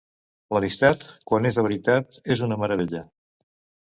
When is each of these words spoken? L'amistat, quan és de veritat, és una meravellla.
L'amistat, 0.55 1.03
quan 1.31 1.47
és 1.49 1.59
de 1.59 1.63
veritat, 1.67 2.17
és 2.37 2.41
una 2.47 2.57
meravellla. 2.63 3.03